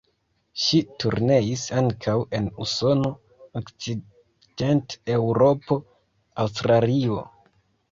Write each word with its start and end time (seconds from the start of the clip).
Ŝi 0.61 0.77
turneis 1.01 1.65
ankaŭ 1.81 2.15
en 2.37 2.47
Usono, 2.65 3.13
Okcident-Eŭropo, 3.61 5.81
Aŭstralio. 6.47 7.23